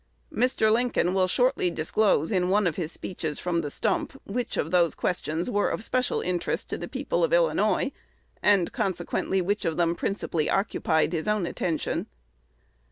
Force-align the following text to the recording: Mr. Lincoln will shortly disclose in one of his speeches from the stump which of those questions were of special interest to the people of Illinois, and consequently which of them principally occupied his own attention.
Mr. 0.33 0.73
Lincoln 0.73 1.13
will 1.13 1.27
shortly 1.27 1.69
disclose 1.69 2.31
in 2.31 2.49
one 2.49 2.65
of 2.65 2.75
his 2.75 2.91
speeches 2.91 3.37
from 3.39 3.61
the 3.61 3.69
stump 3.69 4.19
which 4.25 4.57
of 4.57 4.71
those 4.71 4.95
questions 4.95 5.47
were 5.47 5.69
of 5.69 5.83
special 5.83 6.21
interest 6.21 6.71
to 6.71 6.77
the 6.79 6.87
people 6.87 7.23
of 7.23 7.31
Illinois, 7.31 7.91
and 8.41 8.71
consequently 8.71 9.43
which 9.43 9.63
of 9.63 9.77
them 9.77 9.93
principally 9.93 10.49
occupied 10.49 11.13
his 11.13 11.27
own 11.27 11.45
attention. 11.45 12.07